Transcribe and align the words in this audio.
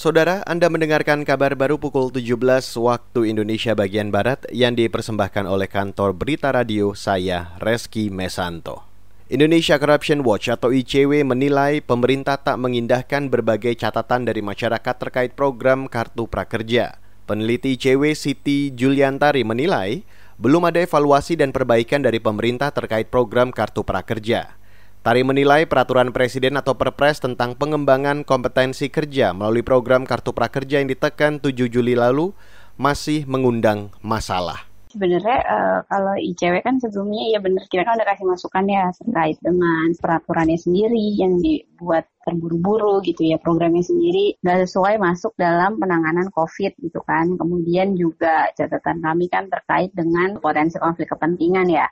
Saudara, 0.00 0.40
Anda 0.48 0.72
mendengarkan 0.72 1.28
kabar 1.28 1.52
baru 1.52 1.76
pukul 1.76 2.08
17 2.08 2.40
waktu 2.80 3.36
Indonesia 3.36 3.76
bagian 3.76 4.08
Barat 4.08 4.48
yang 4.48 4.72
dipersembahkan 4.72 5.44
oleh 5.44 5.68
kantor 5.68 6.16
Berita 6.16 6.48
Radio 6.48 6.96
saya, 6.96 7.52
Reski 7.60 8.08
Mesanto. 8.08 8.80
Indonesia 9.28 9.76
Corruption 9.76 10.24
Watch 10.24 10.48
atau 10.48 10.72
ICW 10.72 11.20
menilai 11.28 11.84
pemerintah 11.84 12.40
tak 12.40 12.56
mengindahkan 12.56 13.28
berbagai 13.28 13.76
catatan 13.76 14.24
dari 14.24 14.40
masyarakat 14.40 14.94
terkait 14.96 15.36
program 15.36 15.84
Kartu 15.84 16.24
Prakerja. 16.24 16.96
Peneliti 17.28 17.76
ICW 17.76 18.16
Siti 18.16 18.72
Juliantari 18.72 19.44
menilai 19.44 20.00
belum 20.40 20.64
ada 20.64 20.80
evaluasi 20.80 21.36
dan 21.36 21.52
perbaikan 21.52 22.00
dari 22.00 22.24
pemerintah 22.24 22.72
terkait 22.72 23.12
program 23.12 23.52
Kartu 23.52 23.84
Prakerja. 23.84 24.59
Tari 25.00 25.24
menilai 25.24 25.64
peraturan 25.64 26.12
presiden 26.12 26.60
atau 26.60 26.76
perpres 26.76 27.24
tentang 27.24 27.56
pengembangan 27.56 28.20
kompetensi 28.20 28.92
kerja 28.92 29.32
melalui 29.32 29.64
program 29.64 30.04
Kartu 30.04 30.36
Prakerja 30.36 30.76
yang 30.76 30.92
ditekan 30.92 31.40
7 31.40 31.72
Juli 31.72 31.96
lalu 31.96 32.36
masih 32.76 33.24
mengundang 33.24 33.88
masalah. 34.04 34.68
Sebenarnya 34.92 35.40
uh, 35.48 35.80
kalau 35.88 36.20
ICW 36.20 36.60
kan 36.60 36.76
sebelumnya 36.84 37.32
ya 37.32 37.40
benar 37.40 37.64
kita 37.72 37.88
kan 37.88 37.96
udah 37.96 38.08
kasih 38.12 38.26
masukan 38.28 38.64
ya 38.68 38.84
terkait 38.92 39.38
dengan 39.40 39.86
peraturannya 39.96 40.58
sendiri 40.60 41.16
yang 41.16 41.32
dibuat 41.40 42.04
terburu-buru 42.28 43.00
gitu 43.00 43.24
ya 43.24 43.40
programnya 43.40 43.80
sendiri 43.80 44.36
nggak 44.44 44.68
sesuai 44.68 45.00
masuk 45.00 45.32
dalam 45.40 45.80
penanganan 45.80 46.28
COVID 46.28 46.76
gitu 46.76 47.00
kan. 47.08 47.40
Kemudian 47.40 47.96
juga 47.96 48.52
catatan 48.52 49.00
kami 49.00 49.32
kan 49.32 49.48
terkait 49.48 49.96
dengan 49.96 50.36
potensi 50.36 50.76
konflik 50.76 51.08
kepentingan 51.08 51.72
ya 51.72 51.88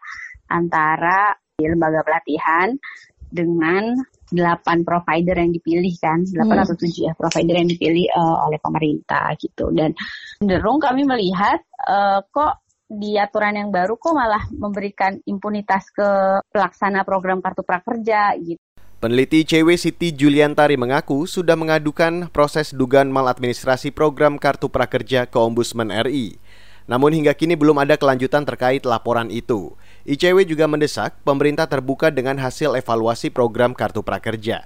antara 0.52 1.32
lembaga 1.66 2.06
pelatihan 2.06 2.78
dengan 3.28 3.98
delapan 4.30 4.86
provider 4.86 5.36
yang 5.36 5.52
dipilih 5.52 5.94
kan, 5.98 6.22
delapan 6.30 6.62
hmm. 6.62 6.64
atau 6.64 6.76
tujuh 6.78 7.02
ya 7.10 7.12
provider 7.18 7.54
yang 7.58 7.68
dipilih 7.68 8.06
uh, 8.14 8.46
oleh 8.46 8.60
pemerintah 8.62 9.34
gitu. 9.36 9.74
Dan 9.74 9.92
cenderung 10.38 10.78
kami 10.78 11.02
melihat 11.02 11.58
uh, 11.84 12.22
kok 12.30 12.62
di 12.88 13.20
aturan 13.20 13.58
yang 13.58 13.68
baru 13.68 14.00
kok 14.00 14.16
malah 14.16 14.48
memberikan 14.54 15.20
impunitas 15.28 15.92
ke 15.92 16.40
pelaksana 16.48 17.04
program 17.04 17.42
kartu 17.42 17.66
prakerja 17.66 18.32
gitu. 18.38 18.62
Peneliti 18.98 19.46
CW 19.46 19.78
Siti 19.78 20.10
Juliantari 20.10 20.74
mengaku 20.74 21.22
sudah 21.22 21.54
mengadukan 21.54 22.26
proses 22.34 22.74
dugaan 22.74 23.14
maladministrasi 23.14 23.94
program 23.94 24.42
Kartu 24.42 24.66
Prakerja 24.66 25.22
ke 25.30 25.38
Ombudsman 25.38 25.94
RI. 25.94 26.34
Namun 26.90 27.14
hingga 27.14 27.30
kini 27.30 27.54
belum 27.54 27.78
ada 27.78 27.94
kelanjutan 27.94 28.42
terkait 28.42 28.82
laporan 28.82 29.30
itu. 29.30 29.78
ICW 30.08 30.48
juga 30.48 30.64
mendesak 30.64 31.20
pemerintah 31.20 31.68
terbuka 31.68 32.08
dengan 32.08 32.40
hasil 32.40 32.80
evaluasi 32.80 33.28
program 33.28 33.76
Kartu 33.76 34.00
Prakerja. 34.00 34.64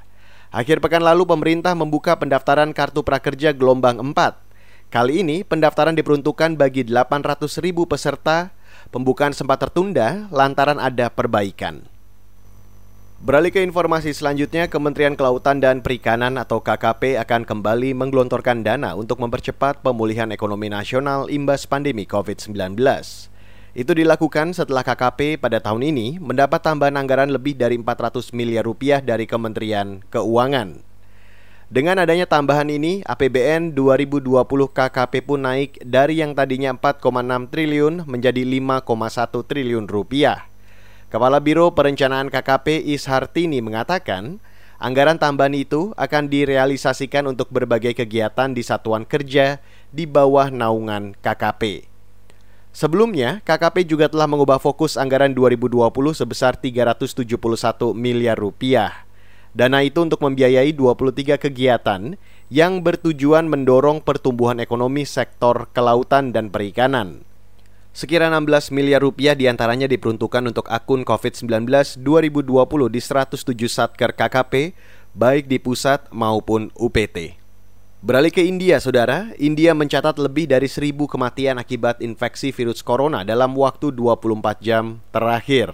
Akhir 0.55 0.79
pekan 0.79 1.03
lalu 1.03 1.27
pemerintah 1.27 1.75
membuka 1.75 2.15
pendaftaran 2.15 2.71
Kartu 2.71 3.03
Prakerja 3.03 3.51
gelombang 3.51 3.99
4. 3.99 4.39
Kali 4.87 5.27
ini 5.27 5.43
pendaftaran 5.43 5.99
diperuntukkan 5.99 6.55
bagi 6.55 6.87
800 6.87 7.59
ribu 7.59 7.91
peserta. 7.91 8.55
Pembukaan 8.95 9.35
sempat 9.35 9.67
tertunda 9.67 10.31
lantaran 10.31 10.79
ada 10.79 11.11
perbaikan. 11.11 11.91
Beralih 13.19 13.51
ke 13.51 13.67
informasi 13.67 14.15
selanjutnya, 14.15 14.71
Kementerian 14.71 15.19
Kelautan 15.19 15.59
dan 15.59 15.83
Perikanan 15.83 16.39
atau 16.39 16.63
KKP 16.63 17.19
akan 17.19 17.43
kembali 17.43 17.99
menggelontorkan 17.99 18.63
dana 18.63 18.95
untuk 18.95 19.19
mempercepat 19.19 19.83
pemulihan 19.83 20.31
ekonomi 20.31 20.71
nasional 20.71 21.27
imbas 21.27 21.67
pandemi 21.67 22.07
COVID-19. 22.07 22.79
Itu 23.73 23.97
dilakukan 23.97 24.53
setelah 24.53 24.85
KKP 24.85 25.41
pada 25.41 25.57
tahun 25.57 25.97
ini 25.97 26.21
mendapat 26.21 26.61
tambahan 26.61 26.93
anggaran 26.93 27.33
lebih 27.33 27.57
dari 27.57 27.81
400 27.81 28.29
miliar 28.37 28.69
rupiah 28.69 29.01
dari 29.01 29.25
Kementerian 29.25 30.05
Keuangan. 30.13 30.85
Dengan 31.73 32.05
adanya 32.05 32.29
tambahan 32.29 32.69
ini, 32.69 33.01
APBN 33.09 33.73
2020 33.73 34.29
KKP 34.77 35.25
pun 35.25 35.41
naik 35.49 35.81
dari 35.81 36.21
yang 36.21 36.37
tadinya 36.37 36.77
4,6 36.77 37.49
triliun 37.49 37.95
menjadi 38.05 38.45
5,1 38.45 39.41
triliun 39.41 39.89
rupiah. 39.89 40.45
Kepala 41.09 41.41
Biro 41.41 41.73
Perencanaan 41.73 42.29
KKP 42.29 42.93
Ishartini 42.93 43.65
mengatakan, 43.65 44.37
anggaran 44.77 45.17
tambahan 45.17 45.57
itu 45.57 45.97
akan 45.97 46.29
direalisasikan 46.29 47.25
untuk 47.25 47.49
berbagai 47.49 47.97
kegiatan 47.97 48.53
di 48.53 48.61
satuan 48.61 49.09
kerja 49.09 49.65
di 49.89 50.05
bawah 50.05 50.53
naungan 50.53 51.17
KKP. 51.25 51.92
Sebelumnya, 52.73 53.45
KKP 53.45 53.85
juga 53.85 54.09
telah 54.09 54.25
mengubah 54.25 54.57
fokus 54.57 54.97
anggaran 54.97 55.37
2020 55.37 55.93
sebesar 56.17 56.57
371 56.57 57.93
miliar 57.93 58.41
rupiah. 58.41 59.05
Dana 59.53 59.85
itu 59.85 60.01
untuk 60.01 60.25
membiayai 60.25 60.73
23 60.73 61.37
kegiatan 61.37 62.17
yang 62.49 62.81
bertujuan 62.81 63.45
mendorong 63.45 64.01
pertumbuhan 64.01 64.57
ekonomi 64.57 65.05
sektor 65.05 65.69
kelautan 65.77 66.33
dan 66.33 66.49
perikanan. 66.49 67.29
Sekira 67.93 68.33
16 68.33 68.73
miliar 68.73 69.05
rupiah 69.05 69.37
di 69.37 69.53
antaranya 69.53 69.85
diperuntukkan 69.85 70.49
untuk 70.49 70.65
akun 70.73 71.05
COVID-19 71.05 71.69
2020 72.01 72.89
di 72.89 73.01
107 73.05 73.69
Satker 73.69 74.17
KKP, 74.17 74.73
baik 75.13 75.45
di 75.45 75.61
pusat 75.61 76.09
maupun 76.09 76.73
UPT. 76.73 77.42
Beralih 78.03 78.35
ke 78.35 78.43
India, 78.43 78.83
saudara. 78.83 79.31
India 79.39 79.79
mencatat 79.79 80.19
lebih 80.19 80.51
dari 80.51 80.67
1000 80.67 81.07
kematian 81.07 81.55
akibat 81.63 82.03
infeksi 82.03 82.51
virus 82.51 82.83
corona 82.83 83.23
dalam 83.23 83.55
waktu 83.55 83.95
24 83.95 84.59
jam 84.59 84.99
terakhir. 85.15 85.71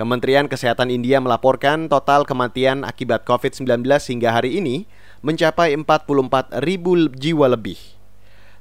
Kementerian 0.00 0.48
Kesehatan 0.48 0.88
India 0.88 1.20
melaporkan 1.20 1.92
total 1.92 2.24
kematian 2.24 2.80
akibat 2.80 3.28
COVID-19 3.28 3.84
hingga 3.84 4.32
hari 4.32 4.56
ini 4.56 4.88
mencapai 5.20 5.76
44 5.76 6.64
ribu 6.64 7.12
jiwa 7.12 7.52
lebih. 7.52 7.76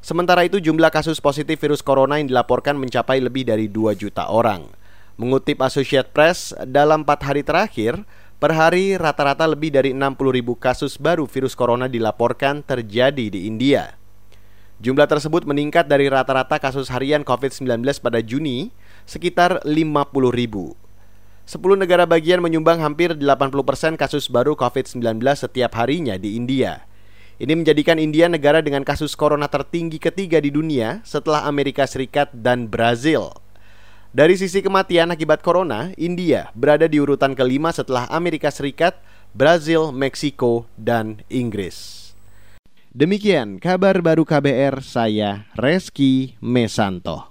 Sementara 0.04 0.44
itu 0.44 0.60
jumlah 0.60 0.92
kasus 0.92 1.24
positif 1.24 1.56
virus 1.56 1.80
corona 1.80 2.20
yang 2.20 2.28
dilaporkan 2.28 2.76
mencapai 2.76 3.24
lebih 3.24 3.48
dari 3.48 3.72
2 3.72 3.96
juta 3.96 4.28
orang. 4.28 4.68
Mengutip 5.16 5.64
Associated 5.64 6.12
Press, 6.12 6.52
dalam 6.68 7.08
4 7.08 7.28
hari 7.32 7.48
terakhir, 7.48 8.04
per 8.40 8.56
hari 8.56 8.96
rata-rata 8.96 9.44
lebih 9.44 9.68
dari 9.68 9.92
60 9.92 10.16
ribu 10.32 10.56
kasus 10.56 10.96
baru 10.96 11.28
virus 11.28 11.60
corona 11.60 11.92
dilaporkan 11.92 12.64
terjadi 12.64 13.28
di 13.28 13.52
India. 13.52 14.00
Jumlah 14.80 15.12
tersebut 15.12 15.44
meningkat 15.44 15.92
dari 15.92 16.08
rata-rata 16.08 16.56
kasus 16.56 16.88
harian 16.88 17.28
COVID-19 17.28 17.84
pada 18.00 18.24
Juni 18.24 18.72
sekitar 19.04 19.60
50 19.68 20.32
ribu. 20.32 20.80
10 21.44 21.60
negara 21.76 22.08
bagian 22.08 22.40
menyumbang 22.40 22.80
hampir 22.80 23.12
80% 23.12 24.00
kasus 24.00 24.32
baru 24.32 24.56
COVID-19 24.56 25.20
setiap 25.36 25.76
harinya 25.76 26.16
di 26.16 26.40
India. 26.40 26.88
Ini 27.44 27.60
menjadikan 27.60 28.00
India 28.00 28.32
negara 28.32 28.64
dengan 28.64 28.88
kasus 28.88 29.20
corona 29.20 29.52
tertinggi 29.52 30.00
ketiga 30.00 30.40
di 30.40 30.48
dunia 30.48 31.04
setelah 31.04 31.44
Amerika 31.44 31.84
Serikat 31.84 32.32
dan 32.32 32.72
Brazil. 32.72 33.36
Dari 34.10 34.34
sisi 34.42 34.66
kematian 34.66 35.14
akibat 35.14 35.46
corona, 35.46 35.94
India 35.94 36.50
berada 36.58 36.90
di 36.90 36.98
urutan 36.98 37.38
kelima 37.38 37.70
setelah 37.70 38.10
Amerika 38.10 38.50
Serikat, 38.50 38.98
Brazil, 39.38 39.94
Meksiko, 39.94 40.66
dan 40.74 41.22
Inggris. 41.30 42.10
Demikian 42.90 43.62
kabar 43.62 44.02
baru 44.02 44.26
KBR 44.26 44.82
saya 44.82 45.46
Reski 45.54 46.34
Mesanto. 46.42 47.29